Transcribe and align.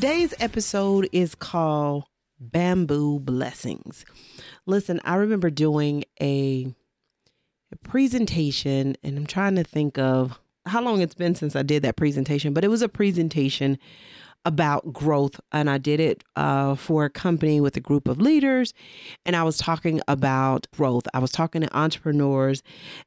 Today's 0.00 0.32
episode 0.38 1.08
is 1.10 1.34
called 1.34 2.04
bamboo 2.38 3.18
blessings. 3.18 4.04
Listen, 4.64 5.00
I 5.02 5.16
remember 5.16 5.50
doing 5.50 6.04
a, 6.22 6.72
a, 7.72 7.76
presentation, 7.78 8.96
and 9.02 9.18
I'm 9.18 9.26
trying 9.26 9.56
to 9.56 9.64
think 9.64 9.98
of 9.98 10.38
how 10.66 10.82
long 10.82 11.00
it's 11.00 11.16
been 11.16 11.34
since 11.34 11.56
I 11.56 11.62
did 11.64 11.82
that 11.82 11.96
presentation, 11.96 12.54
but 12.54 12.62
it 12.62 12.68
was 12.68 12.80
a 12.80 12.88
presentation 12.88 13.76
about 14.44 14.92
growth. 14.92 15.40
And 15.52 15.68
I 15.68 15.78
did 15.78 16.00
it 16.00 16.24
uh, 16.36 16.74
for 16.74 17.04
a 17.04 17.10
company 17.10 17.60
with 17.60 17.76
a 17.76 17.80
group 17.80 18.08
of 18.08 18.20
leaders. 18.20 18.72
And 19.26 19.36
I 19.36 19.42
was 19.42 19.58
talking 19.58 20.00
about 20.08 20.66
growth. 20.72 21.04
I 21.14 21.18
was 21.18 21.30
talking 21.30 21.62
to 21.62 21.76
entrepreneurs. 21.76 22.62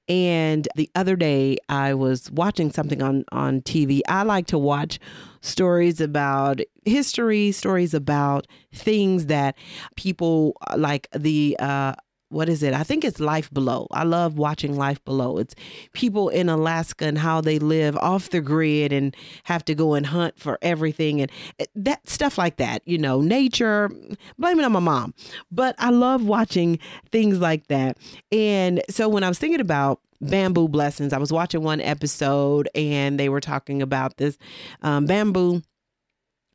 And 0.07 0.67
the 0.75 0.89
other 0.95 1.15
day, 1.15 1.57
I 1.69 1.93
was 1.93 2.29
watching 2.31 2.71
something 2.71 3.01
on, 3.01 3.25
on 3.31 3.61
TV. 3.61 4.01
I 4.07 4.23
like 4.23 4.47
to 4.47 4.57
watch 4.57 4.99
stories 5.41 5.99
about 5.99 6.61
history, 6.85 7.51
stories 7.51 7.93
about 7.93 8.47
things 8.73 9.25
that 9.27 9.55
people 9.95 10.55
like 10.75 11.07
the 11.13 11.55
uh, 11.59 11.93
what 12.31 12.49
is 12.49 12.63
it? 12.63 12.73
I 12.73 12.83
think 12.83 13.03
it's 13.03 13.19
Life 13.19 13.51
Below. 13.51 13.87
I 13.91 14.03
love 14.03 14.37
watching 14.37 14.77
Life 14.77 15.03
Below. 15.03 15.37
It's 15.37 15.53
people 15.93 16.29
in 16.29 16.49
Alaska 16.49 17.05
and 17.05 17.17
how 17.17 17.41
they 17.41 17.59
live 17.59 17.97
off 17.97 18.29
the 18.29 18.41
grid 18.41 18.93
and 18.93 19.15
have 19.43 19.65
to 19.65 19.75
go 19.75 19.93
and 19.93 20.05
hunt 20.05 20.39
for 20.39 20.57
everything 20.61 21.21
and 21.21 21.31
eh, 21.59 21.65
that 21.75 22.07
stuff 22.07 22.37
like 22.37 22.57
that. 22.57 22.81
You 22.85 22.97
know, 22.97 23.21
nature. 23.21 23.89
Blame 24.37 24.59
it 24.59 24.65
on 24.65 24.71
my 24.71 24.79
mom, 24.79 25.13
but 25.51 25.75
I 25.77 25.89
love 25.89 26.23
watching 26.23 26.79
things 27.11 27.39
like 27.39 27.67
that. 27.67 27.97
And 28.31 28.81
so 28.89 29.09
when 29.09 29.23
I 29.23 29.27
was 29.27 29.39
thinking 29.39 29.61
about 29.61 29.99
bamboo 30.21 30.69
blessings, 30.69 31.13
I 31.13 31.17
was 31.17 31.33
watching 31.33 31.63
one 31.63 31.81
episode 31.81 32.69
and 32.75 33.19
they 33.19 33.29
were 33.29 33.41
talking 33.41 33.81
about 33.81 34.17
this 34.17 34.37
um, 34.83 35.05
bamboo 35.05 35.61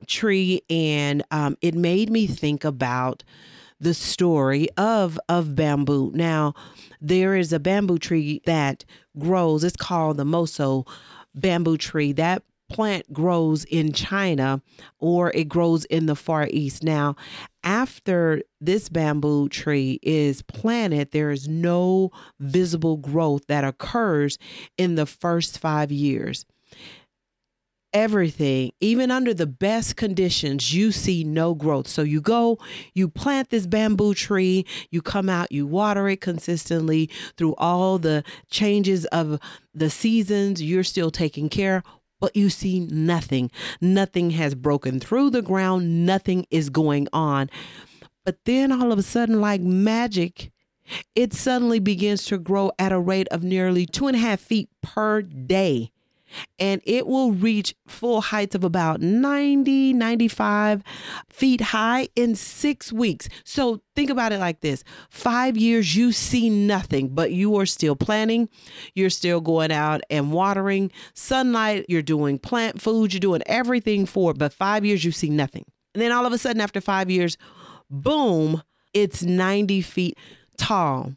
tree, 0.07 0.63
and 0.69 1.23
um, 1.31 1.57
it 1.63 1.75
made 1.75 2.11
me 2.11 2.27
think 2.27 2.65
about 2.65 3.25
the 3.81 3.95
story 3.95 4.69
of 4.77 5.19
of 5.29 5.55
bamboo. 5.55 6.13
Now, 6.15 6.55
there 7.01 7.37
is 7.37 7.53
a 7.53 7.61
bamboo 7.61 7.99
tree 7.99 8.43
that 8.47 8.85
grows. 9.19 9.65
It's 9.65 9.77
called 9.77 10.17
the 10.17 10.25
Moso 10.25 10.87
bamboo 11.35 11.77
tree. 11.77 12.13
That 12.13 12.43
plant 12.69 13.13
grows 13.13 13.65
in 13.65 13.93
China 13.93 14.61
or 14.99 15.31
it 15.33 15.49
grows 15.49 15.85
in 15.85 16.07
the 16.07 16.17
Far 16.17 16.49
East. 16.51 16.83
Now, 16.83 17.15
after 17.63 18.43
this 18.61 18.89
bamboo 18.89 19.49
tree 19.49 20.01
is 20.03 20.43
planted, 20.43 21.13
there 21.13 21.31
is 21.31 21.47
no 21.49 22.11
visible 22.41 22.97
growth 22.97 23.47
that 23.47 23.65
occurs 23.65 24.39
in 24.77 24.97
the 24.97 25.07
first 25.07 25.59
five 25.59 25.93
years 25.93 26.45
everything, 27.97 28.71
even 28.79 29.11
under 29.11 29.33
the 29.33 29.47
best 29.47 29.97
conditions, 29.97 30.75
you 30.75 30.93
see 30.93 31.25
no 31.25 31.55
growth. 31.55 31.89
So 31.89 32.03
you 32.03 32.21
go, 32.21 32.59
you 32.93 33.09
plant 33.09 33.49
this 33.49 33.67
bamboo 33.67 34.13
tree, 34.13 34.67
you 34.91 35.01
come 35.01 35.31
out, 35.31 35.51
you 35.51 35.67
water 35.67 36.07
it 36.11 36.21
consistently 36.21 37.09
through 37.39 37.55
all 37.55 37.99
the 37.99 38.23
changes 38.51 39.07
of 39.07 39.41
the 39.73 39.89
seasons, 39.89 40.63
you're 40.63 40.85
still 40.85 41.11
taking 41.11 41.49
care. 41.49 41.83
But 42.21 42.37
you 42.37 42.51
see 42.51 42.81
nothing. 42.81 43.51
Nothing 43.81 44.31
has 44.31 44.55
broken 44.55 45.01
through 45.01 45.31
the 45.31 45.43
ground. 45.43 46.07
Nothing 46.07 46.47
is 46.51 46.71
going 46.71 47.09
on. 47.13 47.51
But 48.25 48.39
then 48.45 48.73
all 48.73 48.91
of 48.91 48.99
a 48.99 49.03
sudden, 49.03 49.41
like 49.41 49.61
magic, 49.61 50.51
it 51.15 51.35
suddenly 51.35 51.79
begins 51.79 52.25
to 52.27 52.39
grow 52.39 52.73
at 52.79 52.93
a 52.93 52.99
rate 52.99 53.29
of 53.29 53.43
nearly 53.43 53.85
two 53.85 54.07
and 54.07 54.17
a 54.17 54.21
half 54.21 54.41
feet 54.41 54.71
per 54.83 55.21
day 55.23 55.93
and 56.59 56.81
it 56.85 57.07
will 57.07 57.33
reach 57.33 57.75
full 57.87 58.21
heights 58.21 58.55
of 58.55 58.65
about 58.65 59.01
90, 59.01 59.93
95 59.93 60.83
feet 61.29 61.61
high 61.61 62.09
in 62.17 62.35
six 62.35 62.93
weeks. 62.93 63.29
So 63.45 63.83
think 63.95 64.11
about 64.11 64.33
it 64.33 64.39
like 64.39 64.61
this 64.61 64.85
five 65.11 65.57
years, 65.57 65.95
you 65.95 66.13
see 66.13 66.51
nothing, 66.51 67.09
but 67.09 67.33
you 67.33 67.57
are 67.57 67.67
still 67.67 67.97
planting. 67.97 68.49
You're 68.95 69.11
still 69.11 69.41
going 69.41 69.73
out 69.73 70.01
and 70.11 70.33
watering, 70.33 70.91
sunlight, 71.15 71.87
you're 71.89 72.03
doing 72.03 72.39
plant 72.39 72.81
food, 72.81 73.13
you're 73.13 73.21
doing 73.21 73.43
everything 73.47 74.07
for. 74.07 74.35
But 74.35 74.53
five 74.53 74.85
years, 74.85 75.05
you 75.05 75.13
see 75.13 75.31
nothing. 75.31 75.65
And 75.95 76.03
then 76.03 76.13
all 76.13 76.27
of 76.27 76.33
a 76.33 76.39
sudden, 76.39 76.61
after 76.61 76.81
five 76.81 77.11
years, 77.11 77.37
boom, 77.91 78.63
it's 78.93 79.23
90 79.23 79.83
feet 79.83 80.19
tall. 80.57 81.13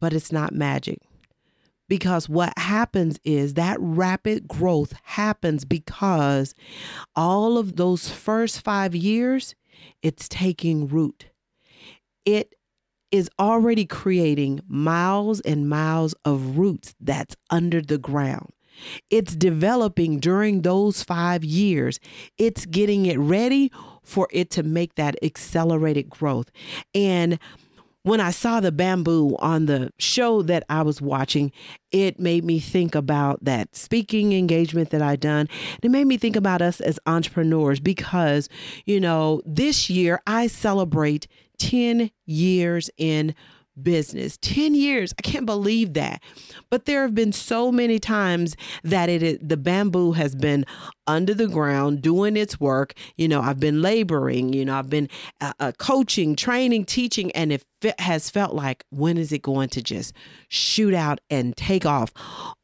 But 0.00 0.12
it's 0.12 0.32
not 0.32 0.52
magic 0.52 0.98
because 1.88 2.28
what 2.28 2.52
happens 2.58 3.18
is 3.24 3.54
that 3.54 3.76
rapid 3.80 4.48
growth 4.48 4.94
happens 5.02 5.64
because 5.64 6.54
all 7.14 7.58
of 7.58 7.76
those 7.76 8.08
first 8.08 8.62
five 8.62 8.94
years, 8.94 9.54
it's 10.02 10.28
taking 10.28 10.88
root. 10.88 11.26
It 12.24 12.54
is 13.10 13.30
already 13.38 13.84
creating 13.84 14.60
miles 14.66 15.40
and 15.40 15.68
miles 15.68 16.14
of 16.24 16.58
roots 16.58 16.94
that's 17.00 17.36
under 17.50 17.80
the 17.80 17.98
ground. 17.98 18.50
It's 19.10 19.36
developing 19.36 20.18
during 20.18 20.62
those 20.62 21.02
five 21.02 21.44
years. 21.44 22.00
It's 22.38 22.66
getting 22.66 23.06
it 23.06 23.18
ready 23.18 23.70
for 24.02 24.28
it 24.32 24.50
to 24.50 24.62
make 24.62 24.96
that 24.96 25.16
accelerated 25.22 26.10
growth. 26.10 26.50
And 26.94 27.38
when 28.04 28.20
I 28.20 28.30
saw 28.30 28.60
the 28.60 28.70
bamboo 28.70 29.34
on 29.38 29.64
the 29.64 29.90
show 29.98 30.42
that 30.42 30.64
I 30.68 30.82
was 30.82 31.00
watching, 31.00 31.50
it 31.90 32.20
made 32.20 32.44
me 32.44 32.60
think 32.60 32.94
about 32.94 33.42
that 33.44 33.74
speaking 33.74 34.34
engagement 34.34 34.90
that 34.90 35.00
I 35.00 35.16
done. 35.16 35.48
It 35.82 35.90
made 35.90 36.06
me 36.06 36.18
think 36.18 36.36
about 36.36 36.60
us 36.60 36.82
as 36.82 37.00
entrepreneurs 37.06 37.80
because, 37.80 38.50
you 38.84 39.00
know, 39.00 39.40
this 39.46 39.88
year 39.88 40.20
I 40.26 40.48
celebrate 40.48 41.26
10 41.58 42.10
years 42.26 42.90
in 42.98 43.34
business. 43.82 44.38
10 44.42 44.74
years. 44.74 45.14
I 45.18 45.22
can't 45.22 45.46
believe 45.46 45.94
that. 45.94 46.22
But 46.70 46.84
there 46.84 47.02
have 47.02 47.14
been 47.14 47.32
so 47.32 47.72
many 47.72 47.98
times 47.98 48.54
that 48.82 49.08
it 49.08 49.48
the 49.48 49.56
bamboo 49.56 50.12
has 50.12 50.34
been 50.34 50.64
under 51.06 51.34
the 51.34 51.48
ground 51.48 52.02
doing 52.02 52.36
its 52.36 52.58
work. 52.60 52.94
You 53.16 53.28
know 53.28 53.40
i've 53.40 53.60
been 53.60 53.82
laboring 53.82 54.52
you 54.52 54.64
know 54.64 54.76
i've 54.76 54.90
been 54.90 55.08
uh, 55.40 55.52
uh, 55.60 55.72
coaching 55.78 56.36
training 56.36 56.84
teaching 56.84 57.30
and 57.32 57.52
it 57.52 57.64
has 57.98 58.30
felt 58.30 58.54
like 58.54 58.84
when 58.90 59.18
is 59.18 59.32
it 59.32 59.42
going 59.42 59.68
to 59.68 59.82
just 59.82 60.14
shoot 60.48 60.94
out 60.94 61.20
and 61.28 61.56
take 61.56 61.84
off? 61.84 62.12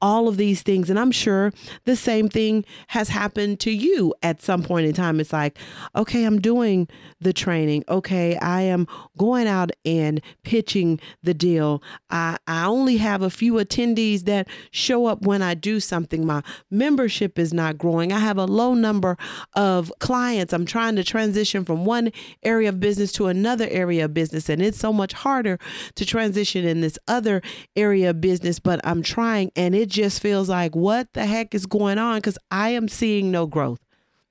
All 0.00 0.28
of 0.28 0.36
these 0.36 0.62
things 0.62 0.88
and 0.88 0.98
i'm 0.98 1.10
sure 1.10 1.52
the 1.84 1.96
same 1.96 2.28
thing 2.28 2.64
has 2.88 3.08
happened 3.08 3.60
to 3.60 3.70
you 3.70 4.14
at 4.22 4.40
some 4.40 4.62
point 4.62 4.86
in 4.86 4.94
time. 4.94 5.20
It's 5.20 5.32
like 5.32 5.58
okay 5.94 6.24
i'm 6.24 6.40
doing 6.40 6.88
the 7.20 7.32
training. 7.32 7.84
Okay 7.88 8.36
i 8.38 8.62
am 8.62 8.86
going 9.18 9.46
out 9.46 9.70
and 9.84 10.20
pitching 10.42 11.00
the 11.22 11.34
deal. 11.34 11.82
I 12.10 12.38
i 12.46 12.64
only 12.64 12.96
have 12.96 13.22
a 13.22 13.30
few 13.30 13.54
attendees 13.54 14.22
that 14.22 14.48
show 14.70 15.06
up 15.06 15.22
when 15.22 15.42
i 15.42 15.54
do 15.54 15.80
something. 15.80 16.26
My 16.26 16.42
membership 16.70 17.38
is 17.38 17.52
not 17.52 17.78
growing. 17.78 18.12
I 18.12 18.18
have 18.18 18.29
a 18.36 18.44
low 18.44 18.74
number 18.74 19.16
of 19.54 19.92
clients 20.00 20.53
i'm 20.53 20.66
trying 20.66 20.97
to 20.97 21.04
transition 21.04 21.65
from 21.65 21.84
one 21.84 22.10
area 22.42 22.68
of 22.68 22.80
business 22.80 23.12
to 23.12 23.27
another 23.27 23.68
area 23.71 24.04
of 24.04 24.15
business 24.15 24.48
and 24.48 24.62
it's 24.62 24.78
so 24.78 24.92
much 24.92 25.12
harder 25.12 25.59
to 25.94 26.04
transition 26.04 26.65
in 26.65 26.80
this 26.80 26.98
other 27.09 27.42
area 27.77 28.10
of 28.10 28.21
business, 28.21 28.59
but 28.59 28.80
I'm 28.84 29.03
trying 29.03 29.50
and 29.56 29.74
it 29.74 29.88
just 29.88 30.21
feels 30.21 30.48
like, 30.48 30.74
what 30.74 31.12
the 31.12 31.27
heck 31.27 31.54
is 31.54 31.66
going 31.66 31.98
on? 31.98 32.18
Because 32.18 32.38
I 32.50 32.71
am 32.71 32.88
seeing 32.88 33.30
no 33.30 33.47
growth. 33.47 33.80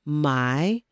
My 0.06 0.84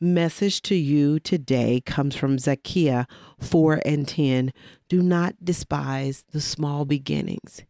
message 0.00 0.62
to 0.62 0.74
you 0.74 1.18
today 1.18 1.82
comes 1.84 2.14
from 2.14 2.38
Zacchaeus 2.38 3.06
4 3.40 3.82
and 3.84 4.06
10. 4.06 4.52
Do 4.88 5.02
not 5.02 5.34
despise 5.42 6.24
the 6.32 6.40
small 6.40 6.84
beginnings. 6.84 7.62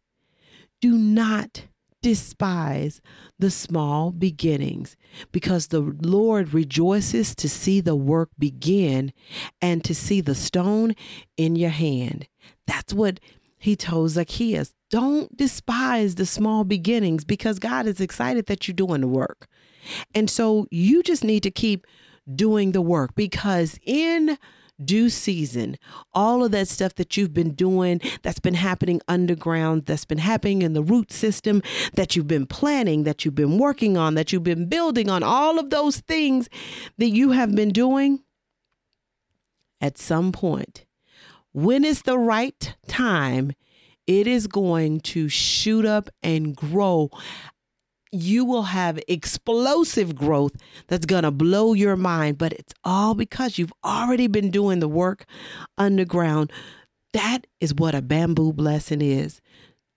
Do 0.80 0.96
not 0.96 1.64
despise 2.08 3.02
the 3.38 3.50
small 3.50 4.12
beginnings 4.12 4.96
because 5.30 5.66
the 5.66 5.94
Lord 6.00 6.54
rejoices 6.54 7.34
to 7.34 7.50
see 7.50 7.82
the 7.82 7.94
work 7.94 8.30
begin 8.38 9.12
and 9.60 9.84
to 9.84 9.94
see 9.94 10.22
the 10.22 10.34
stone 10.34 10.94
in 11.36 11.54
your 11.54 11.68
hand. 11.68 12.26
That's 12.66 12.94
what 12.94 13.20
he 13.58 13.76
told 13.76 14.08
Zacchaeus. 14.08 14.72
Don't 14.88 15.36
despise 15.36 16.14
the 16.14 16.24
small 16.24 16.64
beginnings 16.64 17.26
because 17.26 17.58
God 17.58 17.86
is 17.86 18.00
excited 18.00 18.46
that 18.46 18.66
you're 18.66 18.74
doing 18.74 19.02
the 19.02 19.06
work. 19.06 19.46
And 20.14 20.30
so 20.30 20.66
you 20.70 21.02
just 21.02 21.22
need 21.22 21.42
to 21.42 21.50
keep 21.50 21.86
doing 22.34 22.72
the 22.72 22.80
work 22.80 23.14
because 23.16 23.78
in 23.84 24.38
due 24.84 25.10
season, 25.10 25.76
all 26.12 26.44
of 26.44 26.52
that 26.52 26.68
stuff 26.68 26.94
that 26.96 27.16
you've 27.16 27.34
been 27.34 27.54
doing, 27.54 28.00
that's 28.22 28.40
been 28.40 28.54
happening 28.54 29.00
underground, 29.08 29.86
that's 29.86 30.04
been 30.04 30.18
happening 30.18 30.62
in 30.62 30.72
the 30.72 30.82
root 30.82 31.12
system, 31.12 31.62
that 31.94 32.14
you've 32.14 32.28
been 32.28 32.46
planning, 32.46 33.04
that 33.04 33.24
you've 33.24 33.34
been 33.34 33.58
working 33.58 33.96
on, 33.96 34.14
that 34.14 34.32
you've 34.32 34.44
been 34.44 34.68
building 34.68 35.10
on, 35.10 35.22
all 35.22 35.58
of 35.58 35.70
those 35.70 35.98
things 36.00 36.48
that 36.98 37.10
you 37.10 37.30
have 37.32 37.54
been 37.54 37.70
doing, 37.70 38.20
at 39.80 39.98
some 39.98 40.32
point, 40.32 40.84
when 41.52 41.84
is 41.84 42.02
the 42.02 42.18
right 42.18 42.74
time, 42.88 43.52
it 44.06 44.26
is 44.26 44.46
going 44.46 45.00
to 45.00 45.28
shoot 45.28 45.84
up 45.84 46.08
and 46.22 46.56
grow 46.56 47.10
you 48.12 48.44
will 48.44 48.64
have 48.64 48.98
explosive 49.08 50.14
growth 50.14 50.52
that's 50.86 51.06
going 51.06 51.24
to 51.24 51.30
blow 51.30 51.72
your 51.74 51.96
mind, 51.96 52.38
but 52.38 52.52
it's 52.52 52.74
all 52.84 53.14
because 53.14 53.58
you've 53.58 53.72
already 53.84 54.26
been 54.26 54.50
doing 54.50 54.80
the 54.80 54.88
work 54.88 55.24
underground. 55.76 56.52
That 57.12 57.46
is 57.60 57.74
what 57.74 57.94
a 57.94 58.02
bamboo 58.02 58.52
blessing 58.52 59.02
is. 59.02 59.40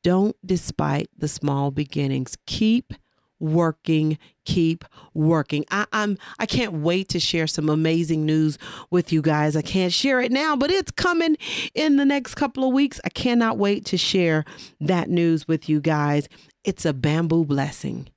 Don't 0.03 0.35
despite 0.45 1.09
the 1.17 1.27
small 1.27 1.71
beginnings. 1.71 2.37
Keep 2.47 2.93
working, 3.41 4.17
keep 4.45 4.85
working. 5.13 5.65
I, 5.71 5.85
I'm 5.91 6.17
I 6.39 6.45
can't 6.45 6.73
wait 6.73 7.09
to 7.09 7.19
share 7.19 7.47
some 7.47 7.69
amazing 7.69 8.25
news 8.25 8.57
with 8.89 9.11
you 9.11 9.21
guys. 9.21 9.55
I 9.55 9.61
can't 9.61 9.93
share 9.93 10.21
it 10.21 10.31
now, 10.31 10.55
but 10.55 10.71
it's 10.71 10.91
coming 10.91 11.37
in 11.73 11.97
the 11.97 12.05
next 12.05 12.35
couple 12.35 12.63
of 12.63 12.73
weeks. 12.73 12.99
I 13.03 13.09
cannot 13.09 13.57
wait 13.57 13.85
to 13.85 13.97
share 13.97 14.45
that 14.79 15.09
news 15.09 15.47
with 15.47 15.67
you 15.67 15.81
guys 15.81 16.27
it's 16.63 16.85
a 16.85 16.93
bamboo 16.93 17.45
blessing 17.45 18.07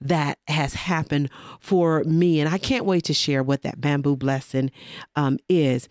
that 0.00 0.38
has 0.48 0.74
happened 0.74 1.30
for 1.60 2.04
me. 2.04 2.40
And 2.40 2.48
I 2.48 2.58
can't 2.58 2.84
wait 2.84 3.04
to 3.04 3.14
share 3.14 3.42
what 3.42 3.62
that 3.62 3.80
bamboo 3.80 4.16
blessing 4.16 4.70
um, 5.14 5.38
is. 5.48 5.88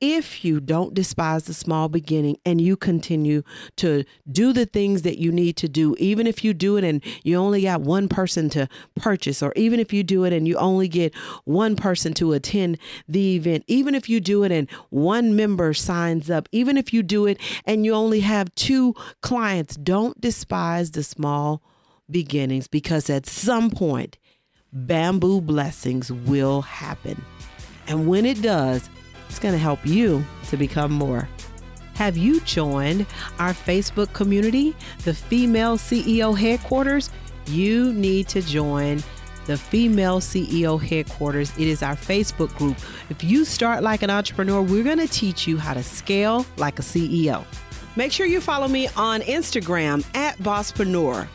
If 0.00 0.46
you 0.46 0.60
don't 0.60 0.94
despise 0.94 1.44
the 1.44 1.52
small 1.52 1.90
beginning 1.90 2.38
and 2.46 2.58
you 2.58 2.74
continue 2.74 3.42
to 3.76 4.04
do 4.30 4.54
the 4.54 4.64
things 4.64 5.02
that 5.02 5.18
you 5.18 5.30
need 5.30 5.56
to 5.58 5.68
do, 5.68 5.94
even 5.98 6.26
if 6.26 6.42
you 6.42 6.54
do 6.54 6.78
it 6.78 6.84
and 6.84 7.04
you 7.22 7.36
only 7.36 7.62
got 7.62 7.82
one 7.82 8.08
person 8.08 8.48
to 8.50 8.66
purchase, 8.96 9.42
or 9.42 9.52
even 9.56 9.78
if 9.78 9.92
you 9.92 10.02
do 10.02 10.24
it 10.24 10.32
and 10.32 10.48
you 10.48 10.56
only 10.56 10.88
get 10.88 11.14
one 11.44 11.76
person 11.76 12.14
to 12.14 12.32
attend 12.32 12.78
the 13.06 13.36
event, 13.36 13.62
even 13.66 13.94
if 13.94 14.08
you 14.08 14.20
do 14.20 14.42
it 14.42 14.50
and 14.50 14.70
one 14.88 15.36
member 15.36 15.74
signs 15.74 16.30
up, 16.30 16.48
even 16.50 16.78
if 16.78 16.94
you 16.94 17.02
do 17.02 17.26
it 17.26 17.38
and 17.66 17.84
you 17.84 17.92
only 17.92 18.20
have 18.20 18.54
two 18.54 18.94
clients, 19.20 19.76
don't 19.76 20.18
despise 20.18 20.92
the 20.92 21.02
small 21.02 21.62
beginnings 22.10 22.66
because 22.68 23.10
at 23.10 23.26
some 23.26 23.70
point, 23.70 24.16
bamboo 24.72 25.40
blessings 25.40 26.10
will 26.10 26.62
happen. 26.62 27.22
And 27.86 28.06
when 28.06 28.24
it 28.24 28.40
does, 28.40 28.88
it's 29.30 29.38
going 29.38 29.54
to 29.54 29.58
help 29.58 29.86
you 29.86 30.24
to 30.48 30.56
become 30.56 30.90
more. 30.90 31.28
Have 31.94 32.16
you 32.16 32.40
joined 32.40 33.06
our 33.38 33.52
Facebook 33.52 34.12
community, 34.12 34.74
the 35.04 35.14
Female 35.14 35.78
CEO 35.78 36.36
Headquarters? 36.36 37.10
You 37.46 37.92
need 37.92 38.26
to 38.28 38.42
join 38.42 39.04
the 39.46 39.56
Female 39.56 40.18
CEO 40.18 40.82
Headquarters. 40.82 41.56
It 41.56 41.68
is 41.68 41.80
our 41.80 41.94
Facebook 41.94 42.52
group. 42.56 42.76
If 43.08 43.22
you 43.22 43.44
start 43.44 43.84
like 43.84 44.02
an 44.02 44.10
entrepreneur, 44.10 44.62
we're 44.62 44.82
going 44.82 44.98
to 44.98 45.06
teach 45.06 45.46
you 45.46 45.58
how 45.58 45.74
to 45.74 45.82
scale 45.84 46.44
like 46.56 46.80
a 46.80 46.82
CEO. 46.82 47.44
Make 47.94 48.10
sure 48.10 48.26
you 48.26 48.40
follow 48.40 48.66
me 48.66 48.88
on 48.96 49.20
Instagram 49.20 50.04
at 50.16 50.36
Bosspreneur. 50.38 51.28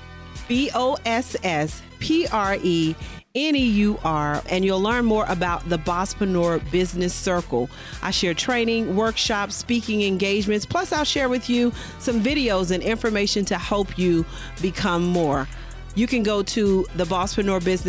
B 0.50 0.70
O 0.76 0.98
S 1.06 1.38
S 1.44 1.82
P 2.00 2.28
R 2.28 2.58
E 2.62 2.94
N 3.36 3.56
E 3.56 3.66
U 3.66 4.00
R, 4.04 4.42
and 4.50 4.64
you'll 4.64 4.82
learn 4.82 5.06
more 5.06 5.26
about 5.28 5.68
the 5.70 5.78
Bosspreneur 5.78 6.72
Business 6.72 7.14
Circle. 7.14 7.70
I 8.02 8.12
share 8.12 8.34
training, 8.34 8.96
workshops, 8.96 9.56
speaking 9.56 10.04
engagements, 10.04 10.66
plus, 10.66 10.92
I'll 10.92 11.04
share 11.04 11.30
with 11.30 11.50
you 11.50 11.74
some 12.00 12.22
videos 12.22 12.72
and 12.72 12.82
information 12.82 13.46
to 13.46 13.58
help 13.58 13.98
you 13.98 14.26
become 14.62 15.06
more. 15.06 15.48
You 15.96 16.08
can 16.08 16.24
go 16.24 16.44
to 16.44 16.86
the 16.96 17.06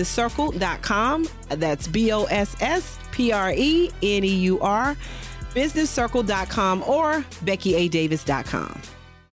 Circle.com. 0.08 1.28
That's 1.48 1.88
B 1.88 2.12
O 2.12 2.24
S 2.24 2.56
S 2.60 2.98
P 3.12 3.32
R 3.32 3.52
E 3.52 3.90
N 4.02 4.24
E 4.24 4.28
U 4.28 4.60
R, 4.60 4.96
businesscircle.com, 5.54 6.82
or 6.84 7.24
BeckyADavis.com. 7.44 8.95